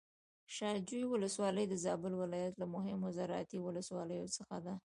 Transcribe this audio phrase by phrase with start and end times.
[0.55, 4.73] شاه جوی ولسوالي د زابل ولايت له مهمو زراعتي ولسواليو څخه ده.